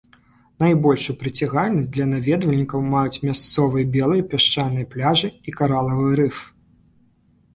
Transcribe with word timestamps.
Найбольшую 0.61 1.13
прыцягальнасць 1.21 1.89
для 1.97 2.05
наведвальнікаў 2.13 2.79
маюць 2.95 3.21
мясцовыя 3.27 3.89
белыя 3.95 4.23
пясчаныя 4.31 4.89
пляжы 4.93 5.29
і 5.51 5.55
каралавы 5.59 6.09
рыф. 6.21 6.37